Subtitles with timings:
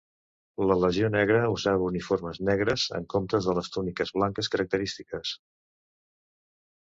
[0.69, 5.35] La Legió Negra usava uniformes negres, en comptes de les túniques blanques característiques.